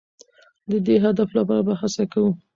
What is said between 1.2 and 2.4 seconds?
لپاره به هڅه کوو.